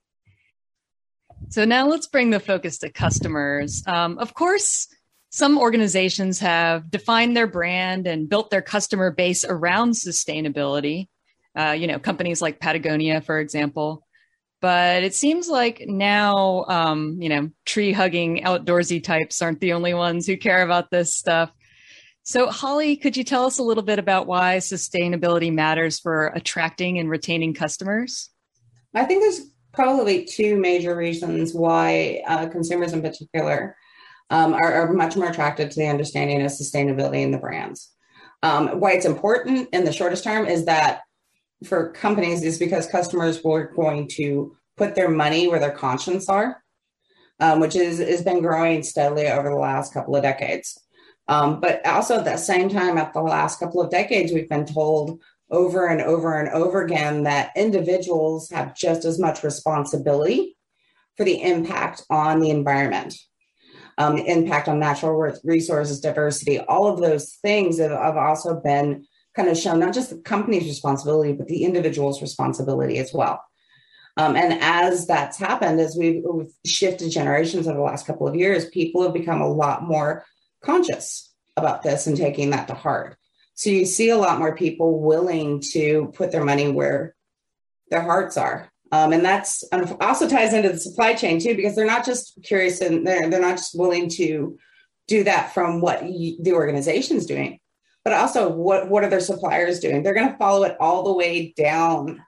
So 1.49 1.65
now 1.65 1.87
let's 1.89 2.07
bring 2.07 2.31
the 2.31 2.41
focus 2.41 2.79
to 2.79 2.91
customers. 2.91 3.83
Um, 3.87 4.19
of 4.19 4.33
course, 4.33 4.89
some 5.31 5.59
organizations 5.59 6.39
have 6.39 6.91
defined 6.91 7.37
their 7.37 7.47
brand 7.47 8.07
and 8.07 8.29
built 8.29 8.51
their 8.51 8.63
customer 8.63 9.11
base 9.11 9.45
around 9.45 9.93
sustainability. 9.93 11.09
Uh, 11.57 11.73
you 11.73 11.87
know, 11.87 11.99
companies 11.99 12.43
like 12.43 12.61
Patagonia, 12.61 13.21
for 13.21 13.39
example. 13.39 14.07
But 14.61 15.05
it 15.05 15.15
seems 15.15 15.49
like 15.49 15.85
now, 15.87 16.65
um, 16.69 17.19
you 17.21 17.29
know, 17.29 17.51
tree 17.65 17.93
hugging 17.93 18.43
outdoorsy 18.43 19.03
types 19.03 19.41
aren't 19.43 19.61
the 19.61 19.75
only 19.75 19.95
ones 19.95 20.27
who 20.27 20.37
care 20.37 20.63
about 20.63 20.91
this 20.91 21.15
stuff. 21.15 21.53
So, 22.23 22.49
Holly, 22.49 22.97
could 22.97 23.17
you 23.17 23.23
tell 23.23 23.45
us 23.45 23.59
a 23.59 23.63
little 23.63 23.85
bit 23.85 23.99
about 23.99 24.27
why 24.27 24.57
sustainability 24.57 25.53
matters 25.53 26.01
for 26.01 26.29
attracting 26.29 26.99
and 26.99 27.09
retaining 27.09 27.55
customers? 27.55 28.31
I 28.95 29.05
think 29.05 29.23
there's 29.23 29.51
probably 29.73 30.25
two 30.25 30.57
major 30.57 30.97
reasons 30.97 31.55
why 31.55 32.23
uh, 32.27 32.49
consumers 32.49 32.93
in 32.93 33.03
particular 33.03 33.77
um, 34.31 34.55
are, 34.55 34.73
are, 34.73 34.93
much 34.93 35.17
more 35.17 35.29
attracted 35.29 35.71
to 35.71 35.79
the 35.79 35.87
understanding 35.87 36.43
of 36.43 36.51
sustainability 36.51 37.23
in 37.23 37.31
the 37.31 37.39
brands. 37.39 37.93
Um, 38.43 38.81
why 38.81 38.93
it's 38.93 39.07
important 39.07 39.69
in 39.73 39.85
the 39.85 39.93
shortest 39.93 40.25
term 40.25 40.47
is 40.47 40.65
that 40.65 41.03
for 41.65 41.91
companies 41.93 42.43
is 42.43 42.59
because 42.59 42.87
customers 42.87 43.43
were 43.43 43.73
going 43.75 44.09
to 44.09 44.57
put 44.77 44.95
their 44.95 45.09
money 45.09 45.49
where 45.49 45.59
their 45.59 45.71
conscience 45.71 46.29
are, 46.29 46.63
um, 47.41 47.61
which 47.61 47.77
is 47.77 47.99
has 47.99 48.23
been 48.23 48.43
growing 48.43 48.83
steadily 48.83 49.27
over 49.29 49.49
the 49.49 49.57
last 49.57 49.95
couple 49.95 50.15
of 50.17 50.23
decades. 50.23 50.79
Um, 51.29 51.61
but 51.61 51.85
also 51.87 52.19
at 52.19 52.25
the 52.25 52.37
same 52.37 52.69
time, 52.69 52.99
at 52.99 53.13
the 53.13 53.23
last 53.23 53.59
couple 53.59 53.81
of 53.81 53.91
decades, 53.91 54.33
we've 54.33 54.49
been 54.49 54.67
told 54.67 55.21
over 55.51 55.87
and 55.87 56.01
over 56.01 56.39
and 56.39 56.49
over 56.51 56.83
again 56.83 57.25
that 57.25 57.53
individuals 57.57 58.51
have 58.51 58.77
just 58.77 59.05
as 59.05 59.19
much 59.19 59.43
responsibility 59.43 60.57
for 61.17 61.25
the 61.25 61.43
impact 61.43 62.03
on 62.11 62.41
the 62.41 62.51
environment, 62.51 63.15
um, 63.99 64.19
impact 64.19 64.69
on 64.69 64.79
natural 64.79 65.15
resources, 65.45 66.01
diversity, 66.01 66.59
all 66.61 66.87
of 66.87 67.01
those 67.01 67.35
things 67.43 67.79
have, 67.79 67.93
have 67.93 68.17
also 68.17 68.61
been 68.61 69.05
kind 69.37 69.49
of 69.49 69.59
shown 69.59 69.79
not 69.79 69.95
just 69.95 70.11
the 70.11 70.17
company's 70.17 70.65
responsibility, 70.65 71.35
but 71.35 71.47
the 71.47 71.65
individual's 71.65 72.23
responsibility 72.23 72.99
as 72.99 73.13
well. 73.13 73.45
Um, 74.17 74.35
and 74.35 74.59
as 74.63 75.07
that's 75.07 75.37
happened, 75.37 75.79
as 75.79 75.95
we've, 75.95 76.23
we've 76.25 76.53
shifted 76.65 77.11
generations 77.11 77.69
over 77.69 77.77
the 77.77 77.85
last 77.85 78.07
couple 78.07 78.27
of 78.27 78.35
years, 78.35 78.71
people 78.71 79.03
have 79.03 79.13
become 79.13 79.43
a 79.43 79.53
lot 79.53 79.83
more 79.83 80.25
conscious 80.65 81.35
about 81.57 81.83
this 81.83 82.07
and 82.07 82.17
taking 82.17 82.51
that 82.51 82.69
to 82.69 82.75
heart. 82.75 83.19
So 83.55 83.69
you 83.69 83.85
see 83.85 84.09
a 84.09 84.17
lot 84.17 84.39
more 84.39 84.57
people 84.57 85.01
willing 85.01 85.63
to 85.73 86.13
put 86.15 86.33
their 86.33 86.45
money 86.45 86.71
where 86.71 87.15
their 87.91 88.03
hearts 88.03 88.37
are. 88.39 88.71
Um, 88.91 89.13
and 89.13 89.25
that's 89.25 89.65
also 90.01 90.29
ties 90.29 90.55
into 90.55 90.71
the 90.71 90.79
supply 90.79 91.13
chain 91.13 91.39
too, 91.39 91.55
because 91.55 91.75
they're 91.75 91.87
not 91.87 92.07
just 92.07 92.39
curious 92.43 92.81
and 92.81 93.07
they're, 93.07 93.29
they're 93.29 93.41
not 93.41 93.57
just 93.57 93.79
willing 93.79 94.09
to 94.11 94.59
do 95.09 95.25
that 95.25 95.53
from 95.53 95.81
what 95.81 96.09
you, 96.09 96.37
the 96.43 96.53
organization's 96.53 97.27
doing, 97.27 97.59
but 98.07 98.13
also 98.13 98.49
what, 98.49 98.89
what 98.89 99.03
are 99.03 99.11
their 99.11 99.19
suppliers 99.19 99.81
doing? 99.81 100.01
They're 100.01 100.15
going 100.15 100.31
to 100.31 100.39
follow 100.39 100.63
it 100.63 100.77
all 100.79 101.03
the 101.03 101.13
way 101.13 101.53
down 101.57 102.25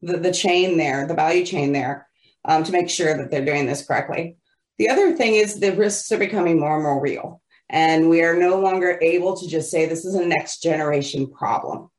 the, 0.00 0.16
the 0.16 0.32
chain 0.32 0.78
there, 0.78 1.06
the 1.06 1.12
value 1.12 1.44
chain 1.44 1.74
there, 1.74 2.08
um, 2.46 2.64
to 2.64 2.72
make 2.72 2.88
sure 2.88 3.14
that 3.14 3.30
they're 3.30 3.44
doing 3.44 3.66
this 3.66 3.86
correctly. 3.86 4.38
The 4.78 4.88
other 4.88 5.14
thing 5.14 5.34
is 5.34 5.60
the 5.60 5.76
risks 5.76 6.10
are 6.12 6.18
becoming 6.18 6.58
more 6.58 6.76
and 6.76 6.82
more 6.82 6.98
real. 6.98 7.42
And 7.68 8.08
we 8.08 8.22
are 8.22 8.38
no 8.38 8.58
longer 8.58 8.98
able 9.02 9.36
to 9.36 9.46
just 9.46 9.70
say 9.70 9.84
this 9.84 10.06
is 10.06 10.14
a 10.14 10.24
next 10.24 10.62
generation 10.62 11.30
problem. 11.30 11.90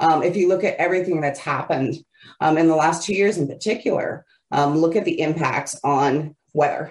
Um, 0.00 0.24
if 0.24 0.34
you 0.34 0.48
look 0.48 0.64
at 0.64 0.74
everything 0.74 1.20
that's 1.20 1.38
happened 1.38 1.94
um, 2.40 2.58
in 2.58 2.66
the 2.66 2.74
last 2.74 3.04
two 3.04 3.14
years 3.14 3.38
in 3.38 3.46
particular, 3.46 4.26
um, 4.50 4.78
look 4.78 4.96
at 4.96 5.04
the 5.04 5.20
impacts 5.20 5.78
on 5.84 6.34
weather. 6.54 6.90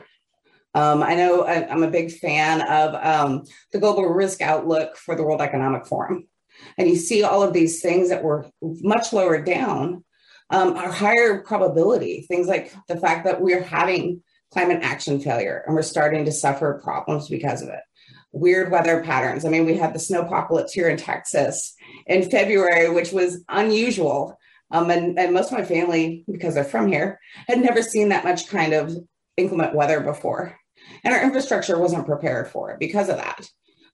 Um, 0.74 1.04
I 1.04 1.16
know 1.16 1.44
I, 1.44 1.72
am 1.72 1.84
a 1.84 1.92
big 1.92 2.12
fan 2.12 2.62
of 2.62 2.96
um, 2.96 3.44
the 3.72 3.80
global 3.80 4.06
risk 4.06 4.42
outlook 4.42 4.98
for 4.98 5.16
the 5.16 5.24
World 5.24 5.42
Economic 5.42 5.86
Forum. 5.86 6.28
And 6.78 6.90
you 6.90 6.96
see 6.96 7.24
all 7.24 7.44
of 7.44 7.54
these 7.54 7.82
things 7.82 8.10
that 8.10 8.24
were 8.24 8.48
much 8.62 9.14
lower 9.14 9.42
down 9.42 10.04
um, 10.50 10.76
are 10.76 10.92
higher 10.92 11.42
probability. 11.42 12.26
Things 12.28 12.48
like 12.48 12.74
the 12.88 12.98
fact 12.98 13.26
that 13.26 13.42
we're 13.42 13.64
having 13.64 14.24
climate 14.52 14.80
action 14.84 15.20
failure 15.20 15.64
and 15.66 15.76
we're 15.76 15.82
starting 15.82 16.26
to 16.26 16.32
suffer 16.32 16.80
problems 16.84 17.28
because 17.28 17.62
of 17.62 17.70
it 17.70 17.80
weird 18.34 18.72
weather 18.72 19.02
patterns. 19.04 19.46
I 19.46 19.50
mean, 19.50 19.66
we 19.66 19.78
had 19.78 19.94
the 19.94 20.00
snowpocalypse 20.00 20.72
here 20.72 20.90
in 20.90 20.98
Texas 20.98 21.76
in 22.08 22.30
February, 22.30 22.90
which 22.90 23.14
was 23.14 23.44
unusual. 23.48 24.38
Um, 24.72 24.90
and, 24.90 25.18
and 25.20 25.34
most 25.34 25.52
of 25.52 25.58
my 25.58 25.64
family, 25.64 26.26
because 26.30 26.56
they're 26.56 26.64
from 26.64 26.88
here, 26.88 27.20
had 27.48 27.60
never 27.60 27.84
seen 27.84 28.10
that 28.10 28.24
much 28.24 28.48
kind 28.48 28.74
of 28.74 28.98
inclement 29.38 29.76
weather 29.76 30.00
before. 30.00 30.58
And 31.04 31.14
our 31.14 31.24
infrastructure 31.24 31.78
wasn't 31.80 32.06
prepared 32.06 32.48
for 32.48 32.72
it 32.72 32.80
because 32.80 33.10
of 33.10 33.18
that. 33.18 33.50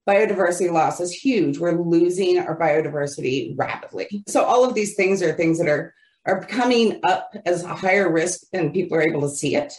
Biodiversity 0.07 0.71
loss 0.71 0.99
is 0.99 1.13
huge. 1.13 1.59
We're 1.59 1.79
losing 1.79 2.39
our 2.39 2.57
biodiversity 2.57 3.53
rapidly. 3.57 4.23
So 4.27 4.43
all 4.43 4.63
of 4.63 4.73
these 4.73 4.95
things 4.95 5.21
are 5.21 5.33
things 5.33 5.59
that 5.59 5.67
are 5.67 5.93
are 6.25 6.43
coming 6.43 6.99
up 7.03 7.33
as 7.45 7.63
a 7.63 7.73
higher 7.73 8.11
risk 8.11 8.41
and 8.53 8.73
people 8.73 8.97
are 8.97 9.01
able 9.01 9.21
to 9.21 9.29
see 9.29 9.55
it 9.55 9.73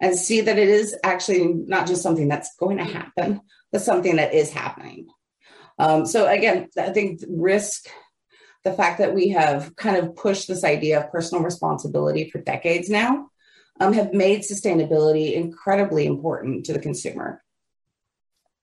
and 0.00 0.16
see 0.16 0.40
that 0.40 0.58
it 0.58 0.68
is 0.68 0.96
actually 1.04 1.46
not 1.46 1.86
just 1.86 2.02
something 2.02 2.28
that's 2.28 2.56
going 2.56 2.78
to 2.78 2.84
happen, 2.84 3.40
but 3.70 3.82
something 3.82 4.16
that 4.16 4.34
is 4.34 4.52
happening. 4.52 5.06
Um, 5.78 6.06
so 6.06 6.26
again, 6.28 6.68
I 6.78 6.90
think 6.90 7.20
risk, 7.28 7.88
the 8.64 8.72
fact 8.72 8.98
that 8.98 9.14
we 9.14 9.28
have 9.30 9.74
kind 9.76 9.96
of 9.96 10.16
pushed 10.16 10.48
this 10.48 10.64
idea 10.64 11.00
of 11.00 11.10
personal 11.10 11.44
responsibility 11.44 12.30
for 12.30 12.40
decades 12.40 12.88
now, 12.88 13.28
um, 13.80 13.92
have 13.92 14.12
made 14.12 14.42
sustainability 14.42 15.32
incredibly 15.32 16.06
important 16.06 16.66
to 16.66 16.72
the 16.72 16.78
consumer. 16.78 17.42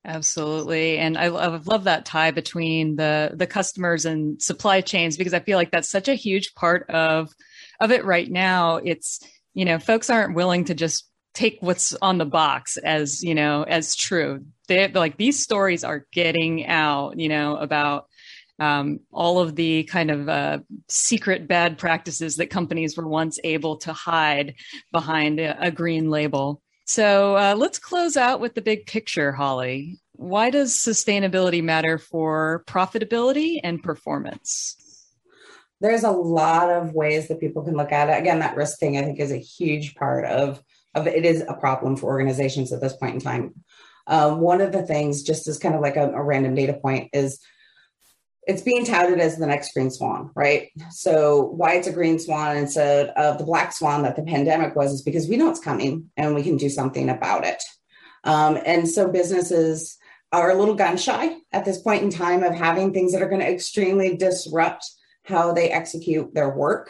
Absolutely, 0.05 0.97
and 0.97 1.17
I 1.17 1.27
love, 1.27 1.67
love 1.67 1.83
that 1.83 2.05
tie 2.05 2.31
between 2.31 2.95
the 2.95 3.31
the 3.33 3.47
customers 3.47 4.05
and 4.05 4.41
supply 4.41 4.81
chains 4.81 5.17
because 5.17 5.33
I 5.33 5.39
feel 5.39 5.57
like 5.57 5.71
that's 5.71 5.89
such 5.89 6.07
a 6.07 6.15
huge 6.15 6.55
part 6.55 6.89
of 6.89 7.33
of 7.79 7.91
it 7.91 8.05
right 8.05 8.29
now. 8.29 8.77
It's 8.77 9.19
you 9.53 9.65
know 9.65 9.77
folks 9.77 10.09
aren't 10.09 10.35
willing 10.35 10.65
to 10.65 10.73
just 10.73 11.09
take 11.33 11.57
what's 11.61 11.93
on 12.01 12.17
the 12.17 12.25
box 12.25 12.77
as 12.77 13.21
you 13.23 13.35
know 13.35 13.63
as 13.63 13.95
true 13.95 14.43
they 14.67 14.87
like 14.89 15.17
these 15.17 15.41
stories 15.41 15.83
are 15.83 16.05
getting 16.11 16.65
out 16.65 17.19
you 17.19 17.29
know 17.29 17.55
about 17.55 18.07
um, 18.59 18.99
all 19.11 19.39
of 19.39 19.55
the 19.55 19.83
kind 19.83 20.11
of 20.11 20.29
uh, 20.29 20.59
secret 20.87 21.47
bad 21.47 21.77
practices 21.77 22.35
that 22.37 22.49
companies 22.49 22.97
were 22.97 23.07
once 23.07 23.39
able 23.43 23.77
to 23.77 23.93
hide 23.93 24.55
behind 24.91 25.39
a, 25.39 25.67
a 25.67 25.71
green 25.71 26.09
label. 26.09 26.61
So 26.85 27.35
uh, 27.35 27.55
let's 27.57 27.79
close 27.79 28.17
out 28.17 28.39
with 28.39 28.55
the 28.55 28.61
big 28.61 28.85
picture 28.85 29.31
holly. 29.31 29.99
Why 30.13 30.49
does 30.49 30.73
sustainability 30.73 31.63
matter 31.63 31.97
for 31.97 32.63
profitability 32.67 33.59
and 33.63 33.81
performance? 33.81 34.75
There's 35.81 36.03
a 36.03 36.11
lot 36.11 36.69
of 36.69 36.93
ways 36.93 37.27
that 37.29 37.39
people 37.39 37.63
can 37.63 37.77
look 37.77 37.91
at 37.91 38.09
it. 38.09 38.19
Again 38.19 38.39
that 38.39 38.57
risk 38.57 38.79
thing 38.79 38.97
i 38.97 39.01
think 39.01 39.19
is 39.19 39.31
a 39.31 39.37
huge 39.37 39.95
part 39.95 40.25
of 40.25 40.61
of 40.95 41.07
it 41.07 41.25
is 41.25 41.43
a 41.47 41.53
problem 41.53 41.95
for 41.95 42.07
organizations 42.07 42.73
at 42.73 42.81
this 42.81 42.95
point 42.95 43.15
in 43.15 43.21
time. 43.21 43.53
Um, 44.07 44.39
one 44.39 44.61
of 44.61 44.71
the 44.71 44.81
things, 44.81 45.21
just 45.21 45.47
as 45.47 45.59
kind 45.59 45.75
of 45.75 45.81
like 45.81 45.95
a, 45.95 46.11
a 46.11 46.23
random 46.23 46.55
data 46.55 46.73
point, 46.73 47.09
is 47.13 47.39
it's 48.49 48.63
being 48.63 48.83
touted 48.83 49.19
as 49.19 49.37
the 49.37 49.45
next 49.45 49.75
green 49.75 49.91
swan, 49.91 50.31
right? 50.33 50.69
So 50.89 51.43
why 51.55 51.73
it's 51.75 51.87
a 51.87 51.93
green 51.93 52.17
swan 52.17 52.57
instead 52.57 53.09
of 53.09 53.37
the 53.37 53.43
black 53.43 53.71
swan 53.71 54.01
that 54.01 54.15
the 54.15 54.23
pandemic 54.23 54.75
was 54.75 54.91
is 54.91 55.03
because 55.03 55.27
we 55.27 55.37
know 55.37 55.51
it's 55.51 55.59
coming 55.59 56.09
and 56.17 56.33
we 56.33 56.41
can 56.41 56.57
do 56.57 56.67
something 56.67 57.11
about 57.11 57.45
it. 57.45 57.61
Um, 58.23 58.57
and 58.65 58.89
so 58.89 59.07
businesses 59.07 59.99
are 60.31 60.49
a 60.49 60.55
little 60.55 60.73
gun 60.73 60.97
shy 60.97 61.35
at 61.51 61.63
this 61.63 61.79
point 61.79 62.01
in 62.01 62.09
time 62.09 62.41
of 62.41 62.55
having 62.55 62.91
things 62.91 63.13
that 63.13 63.21
are 63.21 63.29
going 63.29 63.41
to 63.41 63.47
extremely 63.47 64.17
disrupt 64.17 64.83
how 65.25 65.53
they 65.53 65.69
execute 65.69 66.33
their 66.33 66.49
work 66.49 66.89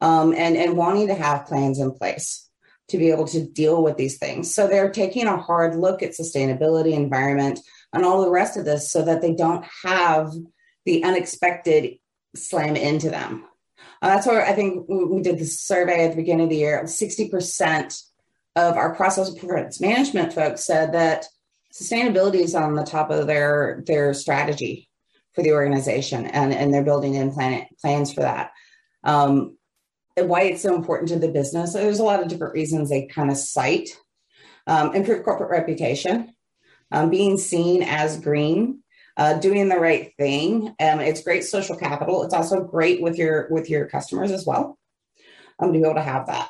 um, 0.00 0.34
and, 0.34 0.56
and 0.56 0.76
wanting 0.76 1.06
to 1.06 1.14
have 1.14 1.46
plans 1.46 1.78
in 1.78 1.92
place 1.92 2.50
to 2.88 2.98
be 2.98 3.12
able 3.12 3.28
to 3.28 3.46
deal 3.46 3.80
with 3.80 3.96
these 3.96 4.18
things. 4.18 4.52
So 4.52 4.66
they're 4.66 4.90
taking 4.90 5.28
a 5.28 5.40
hard 5.40 5.76
look 5.76 6.02
at 6.02 6.18
sustainability, 6.18 6.94
environment, 6.94 7.60
and 7.92 8.04
all 8.04 8.22
the 8.22 8.30
rest 8.30 8.56
of 8.56 8.64
this 8.64 8.90
so 8.90 9.04
that 9.04 9.22
they 9.22 9.34
don't 9.34 9.64
have 9.84 10.32
the 10.84 11.04
unexpected 11.04 11.98
slam 12.34 12.76
into 12.76 13.10
them. 13.10 13.44
Uh, 14.02 14.08
that's 14.08 14.26
where 14.26 14.44
I 14.44 14.52
think 14.52 14.86
we 14.88 15.20
did 15.20 15.38
the 15.38 15.44
survey 15.44 16.04
at 16.04 16.10
the 16.10 16.16
beginning 16.16 16.44
of 16.44 16.50
the 16.50 16.56
year. 16.56 16.82
60% 16.84 18.02
of 18.56 18.76
our 18.76 18.94
process 18.94 19.32
performance 19.32 19.80
management 19.80 20.32
folks 20.32 20.64
said 20.64 20.92
that 20.92 21.26
sustainability 21.72 22.40
is 22.40 22.54
on 22.54 22.74
the 22.74 22.82
top 22.82 23.10
of 23.10 23.26
their 23.26 23.82
their 23.86 24.12
strategy 24.12 24.88
for 25.34 25.42
the 25.42 25.52
organization 25.52 26.26
and, 26.26 26.52
and 26.52 26.74
they're 26.74 26.82
building 26.82 27.14
in 27.14 27.32
plan, 27.32 27.66
plans 27.80 28.12
for 28.12 28.20
that. 28.20 28.50
Um, 29.04 29.56
why 30.16 30.42
it's 30.42 30.62
so 30.62 30.74
important 30.74 31.08
to 31.10 31.18
the 31.18 31.30
business. 31.30 31.72
There's 31.72 32.00
a 32.00 32.04
lot 32.04 32.20
of 32.20 32.28
different 32.28 32.54
reasons 32.54 32.90
they 32.90 33.06
kind 33.06 33.30
of 33.30 33.36
cite. 33.36 33.90
Um, 34.66 34.94
improve 34.94 35.24
corporate 35.24 35.50
reputation, 35.50 36.34
um, 36.92 37.10
being 37.10 37.38
seen 37.38 37.82
as 37.82 38.20
green, 38.20 38.82
uh, 39.20 39.34
doing 39.34 39.68
the 39.68 39.78
right 39.78 40.12
thing. 40.16 40.68
Um, 40.80 40.98
it's 41.00 41.22
great 41.22 41.44
social 41.44 41.76
capital. 41.76 42.22
It's 42.24 42.32
also 42.32 42.64
great 42.64 43.02
with 43.02 43.18
your 43.18 43.48
with 43.50 43.68
your 43.68 43.84
customers 43.84 44.32
as 44.32 44.46
well. 44.46 44.78
Um, 45.58 45.74
to 45.74 45.78
be 45.78 45.84
able 45.84 45.96
to 45.96 46.02
have 46.02 46.26
that 46.28 46.48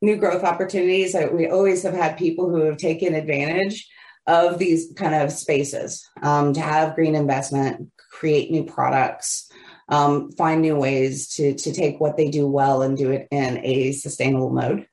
new 0.00 0.16
growth 0.16 0.44
opportunities. 0.44 1.16
we 1.32 1.48
always 1.48 1.82
have 1.82 1.94
had 1.94 2.16
people 2.16 2.48
who 2.48 2.62
have 2.62 2.76
taken 2.76 3.14
advantage 3.14 3.88
of 4.28 4.58
these 4.58 4.92
kind 4.96 5.14
of 5.16 5.32
spaces 5.32 6.08
um, 6.22 6.52
to 6.52 6.60
have 6.60 6.94
green 6.94 7.16
investment, 7.16 7.90
create 8.12 8.52
new 8.52 8.64
products, 8.64 9.50
um, 9.88 10.30
find 10.32 10.62
new 10.62 10.76
ways 10.76 11.28
to, 11.34 11.54
to 11.54 11.72
take 11.72 12.00
what 12.00 12.16
they 12.16 12.30
do 12.30 12.46
well 12.46 12.82
and 12.82 12.96
do 12.96 13.10
it 13.10 13.26
in 13.32 13.58
a 13.64 13.90
sustainable 13.92 14.50
mode. 14.50 14.86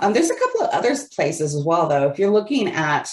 Um, 0.00 0.14
there's 0.14 0.30
a 0.30 0.38
couple 0.38 0.62
of 0.62 0.70
other 0.70 0.96
places 1.14 1.54
as 1.54 1.64
well, 1.64 1.86
though. 1.86 2.08
If 2.08 2.18
you're 2.18 2.30
looking 2.30 2.68
at 2.68 3.10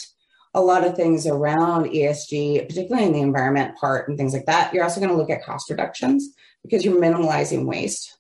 a 0.54 0.62
lot 0.62 0.86
of 0.86 0.96
things 0.96 1.26
around 1.26 1.86
ESG, 1.86 2.68
particularly 2.68 3.08
in 3.08 3.14
the 3.14 3.22
environment 3.22 3.76
part 3.78 4.08
and 4.08 4.18
things 4.18 4.34
like 4.34 4.46
that, 4.46 4.74
you're 4.74 4.84
also 4.84 5.00
going 5.00 5.12
to 5.12 5.18
look 5.18 5.30
at 5.30 5.44
cost 5.44 5.70
reductions 5.70 6.30
because 6.64 6.86
you're 6.86 7.02
minimalizing 7.02 7.66
waste. 7.66 8.18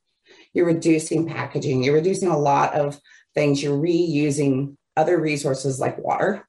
You're 0.53 0.65
reducing 0.65 1.27
packaging. 1.27 1.83
You're 1.83 1.95
reducing 1.95 2.29
a 2.29 2.37
lot 2.37 2.73
of 2.73 2.99
things. 3.35 3.61
You're 3.61 3.77
reusing 3.77 4.77
other 4.97 5.19
resources 5.19 5.79
like 5.79 5.97
water 5.97 6.47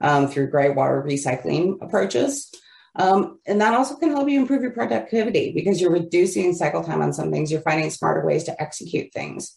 um, 0.00 0.28
through 0.28 0.50
gray 0.50 0.70
water 0.70 1.02
recycling 1.06 1.82
approaches. 1.82 2.50
Um, 2.96 3.38
and 3.46 3.60
that 3.60 3.72
also 3.72 3.96
can 3.96 4.10
help 4.10 4.28
you 4.28 4.38
improve 4.38 4.62
your 4.62 4.72
productivity 4.72 5.52
because 5.52 5.80
you're 5.80 5.92
reducing 5.92 6.52
cycle 6.52 6.84
time 6.84 7.00
on 7.00 7.12
some 7.12 7.32
things. 7.32 7.50
You're 7.50 7.62
finding 7.62 7.90
smarter 7.90 8.24
ways 8.24 8.44
to 8.44 8.62
execute 8.62 9.12
things 9.12 9.56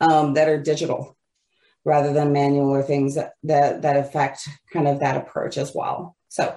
um, 0.00 0.34
that 0.34 0.48
are 0.48 0.62
digital 0.62 1.17
rather 1.84 2.12
than 2.12 2.32
manual 2.32 2.70
or 2.70 2.82
things 2.82 3.14
that, 3.14 3.32
that, 3.42 3.82
that 3.82 3.96
affect 3.96 4.48
kind 4.72 4.88
of 4.88 5.00
that 5.00 5.16
approach 5.16 5.56
as 5.56 5.72
well. 5.74 6.16
So 6.28 6.56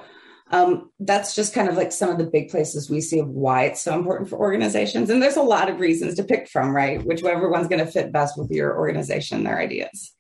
um, 0.52 0.92
that's 1.00 1.34
just 1.34 1.54
kind 1.54 1.70
of 1.70 1.78
like 1.78 1.92
some 1.92 2.10
of 2.10 2.18
the 2.18 2.26
big 2.26 2.50
places 2.50 2.90
we 2.90 3.00
see 3.00 3.20
of 3.20 3.30
why 3.30 3.64
it's 3.64 3.82
so 3.82 3.96
important 3.96 4.30
for 4.30 4.38
organizations. 4.38 5.10
And 5.10 5.22
there's 5.22 5.38
a 5.38 5.42
lot 5.42 5.70
of 5.70 5.80
reasons 5.80 6.16
to 6.16 6.24
pick 6.24 6.50
from, 6.50 6.76
right? 6.76 7.04
Whichever 7.04 7.50
one's 7.50 7.70
going 7.70 7.84
to 7.84 7.92
fit 7.92 8.12
best 8.12 8.38
with 8.38 8.52
your 8.52 8.78
organization, 8.78 9.44
their 9.44 9.60
ideas. 9.60 10.14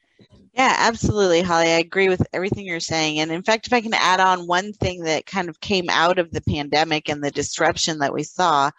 Yeah, 0.53 0.75
absolutely, 0.79 1.41
Holly. 1.41 1.67
I 1.67 1.79
agree 1.79 2.09
with 2.09 2.25
everything 2.33 2.65
you're 2.65 2.81
saying. 2.81 3.19
And 3.19 3.31
in 3.31 3.41
fact, 3.41 3.67
if 3.67 3.73
I 3.73 3.81
can 3.81 3.93
add 3.93 4.19
on 4.19 4.47
one 4.47 4.73
thing 4.73 5.03
that 5.03 5.25
kind 5.25 5.47
of 5.47 5.59
came 5.61 5.89
out 5.89 6.19
of 6.19 6.31
the 6.31 6.41
pandemic 6.41 7.09
and 7.09 7.23
the 7.23 7.31
disruption 7.31 7.99
that 7.99 8.13
we 8.13 8.23
saw 8.23 8.69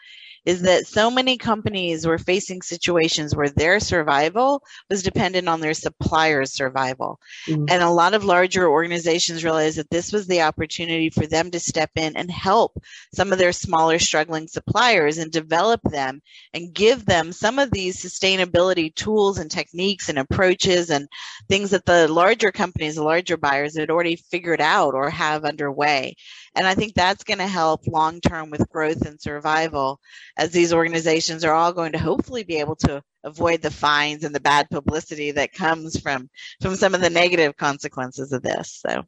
is 0.44 0.62
that 0.62 0.86
so 0.86 1.10
many 1.10 1.36
companies 1.38 2.06
were 2.06 2.18
facing 2.18 2.62
situations 2.62 3.34
where 3.34 3.48
their 3.48 3.78
survival 3.78 4.62
was 4.90 5.02
dependent 5.02 5.48
on 5.48 5.60
their 5.60 5.74
suppliers' 5.74 6.52
survival. 6.52 7.20
Mm-hmm. 7.46 7.66
And 7.68 7.82
a 7.82 7.90
lot 7.90 8.14
of 8.14 8.24
larger 8.24 8.68
organizations 8.68 9.44
realized 9.44 9.78
that 9.78 9.90
this 9.90 10.12
was 10.12 10.26
the 10.26 10.42
opportunity 10.42 11.10
for 11.10 11.26
them 11.26 11.50
to 11.52 11.60
step 11.60 11.90
in 11.96 12.16
and 12.16 12.30
help 12.30 12.76
some 13.14 13.32
of 13.32 13.38
their 13.38 13.52
smaller, 13.52 13.98
struggling 13.98 14.48
suppliers 14.48 15.18
and 15.18 15.30
develop 15.30 15.80
them 15.84 16.20
and 16.52 16.74
give 16.74 17.04
them 17.04 17.32
some 17.32 17.58
of 17.58 17.70
these 17.70 18.02
sustainability 18.02 18.94
tools 18.94 19.38
and 19.38 19.50
techniques 19.50 20.08
and 20.08 20.18
approaches 20.18 20.90
and 20.90 21.08
things 21.48 21.70
that 21.70 21.86
the 21.86 22.08
larger 22.08 22.50
companies, 22.50 22.96
the 22.96 23.02
larger 23.04 23.36
buyers 23.36 23.76
had 23.76 23.90
already 23.90 24.16
figured 24.16 24.60
out 24.60 24.94
or 24.94 25.08
have 25.10 25.44
underway. 25.44 26.16
And 26.54 26.66
I 26.66 26.74
think 26.74 26.94
that's 26.94 27.24
going 27.24 27.38
to 27.38 27.46
help 27.46 27.86
long 27.86 28.20
term 28.20 28.50
with 28.50 28.68
growth 28.68 29.02
and 29.06 29.20
survival 29.20 30.00
as 30.36 30.50
these 30.50 30.72
organizations 30.72 31.44
are 31.44 31.54
all 31.54 31.72
going 31.72 31.92
to 31.92 31.98
hopefully 31.98 32.42
be 32.42 32.56
able 32.56 32.76
to 32.76 33.02
avoid 33.24 33.62
the 33.62 33.70
fines 33.70 34.24
and 34.24 34.34
the 34.34 34.40
bad 34.40 34.68
publicity 34.70 35.30
that 35.30 35.52
comes 35.52 35.98
from 35.98 36.28
from 36.60 36.76
some 36.76 36.94
of 36.94 37.00
the 37.00 37.10
negative 37.10 37.56
consequences 37.56 38.32
of 38.32 38.42
this. 38.42 38.80
So 38.86 39.04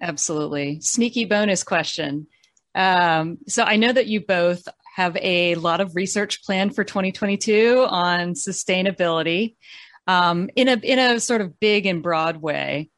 absolutely. 0.00 0.80
Sneaky 0.80 1.24
bonus 1.24 1.64
question. 1.64 2.28
Um, 2.74 3.38
so 3.48 3.64
I 3.64 3.76
know 3.76 3.92
that 3.92 4.06
you 4.06 4.24
both 4.24 4.68
have 4.94 5.16
a 5.20 5.56
lot 5.56 5.80
of 5.80 5.96
research 5.96 6.44
planned 6.44 6.74
for 6.74 6.84
2022 6.84 7.86
on 7.88 8.34
sustainability 8.34 9.56
um, 10.06 10.50
in 10.54 10.68
a 10.68 10.74
in 10.74 10.98
a 10.98 11.20
sort 11.20 11.40
of 11.40 11.58
big 11.58 11.86
and 11.86 12.02
broad 12.02 12.36
way 12.36 12.90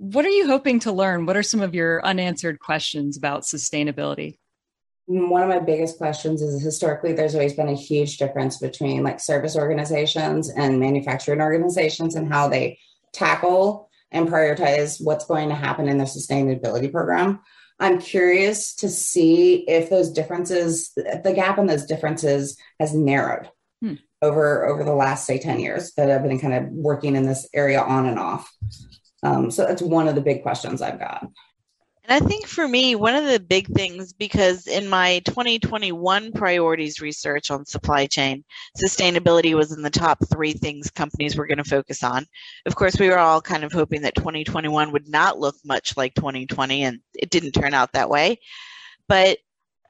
what 0.00 0.24
are 0.24 0.30
you 0.30 0.46
hoping 0.46 0.80
to 0.80 0.92
learn? 0.92 1.26
What 1.26 1.36
are 1.36 1.42
some 1.42 1.60
of 1.60 1.74
your 1.74 2.02
unanswered 2.06 2.58
questions 2.58 3.18
about 3.18 3.42
sustainability? 3.42 4.38
One 5.04 5.42
of 5.42 5.50
my 5.50 5.58
biggest 5.58 5.98
questions 5.98 6.40
is 6.40 6.62
historically, 6.62 7.12
there's 7.12 7.34
always 7.34 7.52
been 7.52 7.68
a 7.68 7.74
huge 7.74 8.16
difference 8.16 8.56
between 8.56 9.02
like 9.02 9.20
service 9.20 9.56
organizations 9.56 10.48
and 10.48 10.80
manufacturing 10.80 11.42
organizations 11.42 12.14
and 12.14 12.32
how 12.32 12.48
they 12.48 12.78
tackle 13.12 13.90
and 14.10 14.26
prioritize 14.26 15.04
what's 15.04 15.26
going 15.26 15.50
to 15.50 15.54
happen 15.54 15.86
in 15.86 15.98
their 15.98 16.06
sustainability 16.06 16.90
program. 16.90 17.40
I'm 17.78 18.00
curious 18.00 18.74
to 18.76 18.88
see 18.88 19.68
if 19.68 19.90
those 19.90 20.10
differences, 20.10 20.92
the 20.94 21.32
gap 21.34 21.58
in 21.58 21.66
those 21.66 21.84
differences 21.84 22.56
has 22.78 22.94
narrowed 22.94 23.50
hmm. 23.82 23.94
over 24.22 24.66
over 24.66 24.82
the 24.82 24.94
last 24.94 25.26
say 25.26 25.38
10 25.38 25.60
years 25.60 25.92
that 25.98 26.10
I've 26.10 26.22
been 26.22 26.40
kind 26.40 26.54
of 26.54 26.70
working 26.70 27.16
in 27.16 27.26
this 27.26 27.46
area 27.52 27.82
on 27.82 28.06
and 28.06 28.18
off. 28.18 28.50
Um, 29.22 29.50
so 29.50 29.66
that's 29.66 29.82
one 29.82 30.08
of 30.08 30.14
the 30.14 30.20
big 30.20 30.42
questions 30.42 30.82
I've 30.82 30.98
got. 30.98 31.26
And 32.10 32.24
I 32.24 32.26
think 32.26 32.46
for 32.46 32.66
me, 32.66 32.96
one 32.96 33.14
of 33.14 33.26
the 33.26 33.38
big 33.38 33.68
things, 33.68 34.12
because 34.12 34.66
in 34.66 34.88
my 34.88 35.20
2021 35.26 36.32
priorities 36.32 37.00
research 37.00 37.50
on 37.50 37.66
supply 37.66 38.06
chain, 38.06 38.42
sustainability 38.76 39.54
was 39.54 39.70
in 39.70 39.82
the 39.82 39.90
top 39.90 40.18
three 40.32 40.52
things 40.52 40.90
companies 40.90 41.36
were 41.36 41.46
going 41.46 41.58
to 41.58 41.64
focus 41.64 42.02
on. 42.02 42.26
Of 42.66 42.74
course, 42.74 42.98
we 42.98 43.08
were 43.08 43.18
all 43.18 43.40
kind 43.40 43.64
of 43.64 43.72
hoping 43.72 44.02
that 44.02 44.16
2021 44.16 44.90
would 44.92 45.08
not 45.08 45.38
look 45.38 45.56
much 45.64 45.96
like 45.96 46.14
2020, 46.14 46.82
and 46.82 47.00
it 47.14 47.30
didn't 47.30 47.52
turn 47.52 47.74
out 47.74 47.92
that 47.92 48.10
way. 48.10 48.40
But 49.06 49.38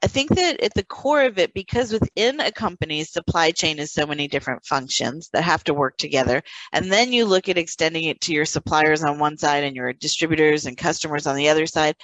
I 0.03 0.07
think 0.07 0.29
that 0.31 0.59
at 0.61 0.73
the 0.73 0.83
core 0.83 1.23
of 1.23 1.37
it, 1.37 1.53
because 1.53 1.93
within 1.93 2.39
a 2.39 2.51
company's 2.51 3.11
supply 3.11 3.51
chain 3.51 3.77
is 3.77 3.91
so 3.91 4.07
many 4.07 4.27
different 4.27 4.65
functions 4.65 5.29
that 5.31 5.43
have 5.43 5.63
to 5.65 5.75
work 5.75 5.97
together, 5.97 6.41
and 6.73 6.91
then 6.91 7.13
you 7.13 7.25
look 7.25 7.49
at 7.49 7.57
extending 7.57 8.05
it 8.05 8.19
to 8.21 8.33
your 8.33 8.45
suppliers 8.45 9.03
on 9.03 9.19
one 9.19 9.37
side 9.37 9.63
and 9.63 9.75
your 9.75 9.93
distributors 9.93 10.65
and 10.65 10.75
customers 10.75 11.27
on 11.27 11.35
the 11.35 11.49
other 11.49 11.67
side. 11.67 11.95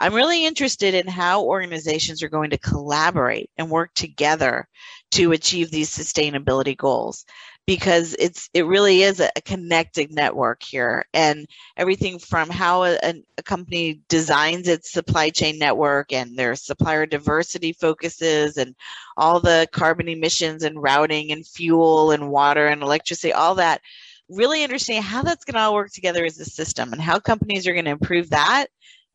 I'm 0.00 0.14
really 0.14 0.46
interested 0.46 0.94
in 0.94 1.06
how 1.06 1.44
organizations 1.44 2.22
are 2.22 2.28
going 2.28 2.50
to 2.50 2.58
collaborate 2.58 3.50
and 3.58 3.70
work 3.70 3.92
together 3.94 4.66
to 5.12 5.32
achieve 5.32 5.70
these 5.70 5.90
sustainability 5.90 6.76
goals 6.76 7.24
because 7.66 8.16
it's 8.18 8.50
it 8.54 8.66
really 8.66 9.02
is 9.02 9.20
a, 9.20 9.30
a 9.36 9.40
connected 9.40 10.12
network 10.12 10.62
here. 10.62 11.04
And 11.14 11.46
everything 11.76 12.18
from 12.18 12.50
how 12.50 12.84
a, 12.84 12.98
a, 13.02 13.42
company 13.42 14.00
designs 14.08 14.68
its 14.68 14.90
supply 14.92 15.30
chain 15.30 15.58
network 15.58 16.12
and 16.12 16.36
their 16.36 16.56
supplier 16.56 17.06
diversity 17.06 17.72
focuses 17.72 18.56
and 18.56 18.74
all 19.16 19.40
the 19.40 19.68
carbon 19.72 20.08
emissions 20.08 20.64
and 20.64 20.82
routing 20.82 21.30
and 21.30 21.46
fuel 21.46 22.10
and 22.10 22.30
water 22.30 22.66
and 22.66 22.82
electricity 22.82 23.32
all 23.32 23.56
that 23.56 23.80
really 24.28 24.62
understanding 24.64 25.02
how 25.02 25.22
that's 25.22 25.44
going 25.44 25.54
to 25.54 25.60
all 25.60 25.74
work 25.74 25.90
together 25.90 26.24
as 26.24 26.38
a 26.38 26.44
system 26.44 26.92
and 26.92 27.02
how 27.02 27.18
companies 27.18 27.66
are 27.66 27.74
going 27.74 27.84
to 27.84 27.90
improve 27.90 28.30
that 28.30 28.66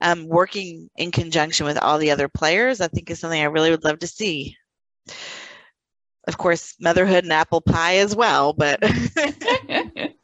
um, 0.01 0.27
working 0.27 0.89
in 0.95 1.09
conjunction 1.11 1.65
with 1.65 1.77
all 1.77 1.97
the 1.97 2.11
other 2.11 2.27
players 2.27 2.81
i 2.81 2.87
think 2.87 3.09
is 3.09 3.19
something 3.19 3.41
i 3.41 3.45
really 3.45 3.71
would 3.71 3.83
love 3.83 3.99
to 3.99 4.07
see 4.07 4.55
of 6.27 6.37
course, 6.37 6.75
motherhood 6.79 7.23
and 7.23 7.33
apple 7.33 7.61
pie 7.61 7.97
as 7.97 8.15
well. 8.15 8.53
But 8.53 8.83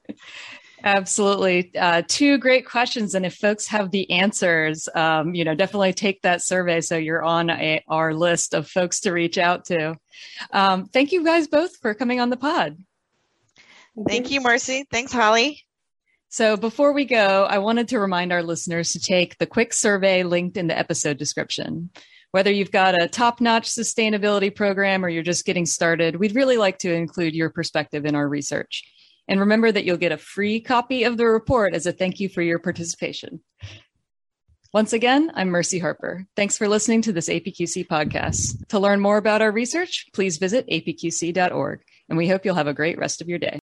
Absolutely. 0.83 1.71
Uh, 1.77 2.01
two 2.07 2.37
great 2.37 2.65
questions. 2.65 3.15
And 3.15 3.25
if 3.25 3.35
folks 3.35 3.67
have 3.67 3.91
the 3.91 4.09
answers, 4.11 4.89
um, 4.93 5.33
you 5.33 5.45
know, 5.45 5.55
definitely 5.55 5.93
take 5.93 6.21
that 6.23 6.41
survey 6.41 6.81
so 6.81 6.97
you're 6.97 7.23
on 7.23 7.49
a, 7.49 7.81
our 7.87 8.13
list 8.13 8.53
of 8.53 8.67
folks 8.67 8.99
to 9.01 9.13
reach 9.13 9.37
out 9.37 9.65
to. 9.65 9.95
Um, 10.51 10.87
thank 10.87 11.13
you 11.13 11.23
guys 11.23 11.47
both 11.47 11.77
for 11.77 11.93
coming 11.93 12.19
on 12.19 12.29
the 12.29 12.37
pod. 12.37 12.77
Thank 14.07 14.29
you, 14.29 14.41
Marcy. 14.41 14.85
Thanks, 14.91 15.13
Holly. 15.13 15.61
So 16.27 16.57
before 16.57 16.93
we 16.93 17.05
go, 17.05 17.45
I 17.45 17.59
wanted 17.59 17.89
to 17.89 17.99
remind 17.99 18.33
our 18.33 18.43
listeners 18.43 18.91
to 18.93 18.99
take 18.99 19.37
the 19.37 19.45
quick 19.45 19.71
survey 19.71 20.23
linked 20.23 20.57
in 20.57 20.67
the 20.67 20.77
episode 20.77 21.17
description. 21.17 21.91
Whether 22.33 22.51
you've 22.51 22.71
got 22.71 22.99
a 22.99 23.07
top 23.07 23.41
notch 23.41 23.69
sustainability 23.69 24.53
program 24.53 25.05
or 25.05 25.09
you're 25.09 25.21
just 25.21 25.45
getting 25.45 25.67
started, 25.67 26.15
we'd 26.15 26.33
really 26.33 26.57
like 26.57 26.79
to 26.79 26.91
include 26.91 27.35
your 27.35 27.51
perspective 27.51 28.07
in 28.07 28.15
our 28.15 28.27
research. 28.27 28.81
And 29.27 29.39
remember 29.39 29.71
that 29.71 29.85
you'll 29.85 29.97
get 29.97 30.11
a 30.11 30.17
free 30.17 30.59
copy 30.59 31.03
of 31.03 31.17
the 31.17 31.27
report 31.27 31.75
as 31.75 31.85
a 31.85 31.91
thank 31.91 32.19
you 32.19 32.29
for 32.29 32.41
your 32.41 32.57
participation. 32.57 33.41
Once 34.73 34.93
again, 34.93 35.31
I'm 35.35 35.49
Mercy 35.49 35.77
Harper. 35.77 36.25
Thanks 36.35 36.57
for 36.57 36.67
listening 36.67 37.03
to 37.03 37.13
this 37.13 37.29
APQC 37.29 37.85
podcast. 37.85 38.67
To 38.69 38.79
learn 38.79 38.99
more 38.99 39.17
about 39.17 39.43
our 39.43 39.51
research, 39.51 40.07
please 40.11 40.37
visit 40.37 40.67
apqc.org. 40.69 41.83
And 42.09 42.17
we 42.17 42.27
hope 42.27 42.45
you'll 42.45 42.55
have 42.55 42.65
a 42.65 42.73
great 42.73 42.97
rest 42.97 43.21
of 43.21 43.29
your 43.29 43.37
day. 43.37 43.59